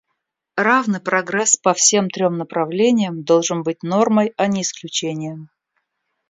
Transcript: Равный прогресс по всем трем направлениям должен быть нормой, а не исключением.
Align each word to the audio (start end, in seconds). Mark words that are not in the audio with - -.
Равный 0.57 0.99
прогресс 0.99 1.57
по 1.57 1.75
всем 1.75 2.09
трем 2.09 2.35
направлениям 2.39 3.21
должен 3.21 3.61
быть 3.61 3.83
нормой, 3.83 4.33
а 4.35 4.47
не 4.47 4.63
исключением. 4.63 5.51